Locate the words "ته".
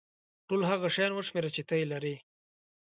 1.67-1.73